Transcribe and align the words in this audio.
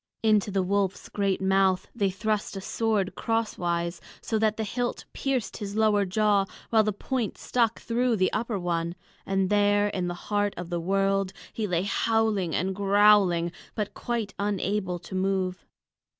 Into 0.23 0.49
the 0.49 0.63
wolf's 0.63 1.09
great 1.09 1.41
mouth 1.41 1.87
they 1.93 2.09
thrust 2.09 2.55
a 2.57 2.61
sword 2.61 3.13
crosswise, 3.13 4.01
so 4.19 4.39
that 4.39 4.57
the 4.57 4.63
hilt 4.63 5.05
pierced 5.13 5.57
his 5.57 5.75
lower 5.75 6.05
jaw 6.05 6.45
while 6.71 6.81
the 6.81 6.91
point 6.91 7.37
stuck 7.37 7.79
through 7.79 8.15
the 8.15 8.33
upper 8.33 8.57
one; 8.57 8.95
and 9.27 9.51
there 9.51 9.89
in 9.89 10.07
the 10.07 10.15
heart 10.33 10.55
of 10.57 10.71
the 10.71 10.81
world 10.81 11.33
he 11.53 11.67
lay 11.67 11.83
howling 11.83 12.55
and 12.55 12.73
growling, 12.75 13.51
but 13.75 13.93
quite 13.93 14.33
unable 14.39 14.97
to 14.97 15.13
move. 15.13 15.67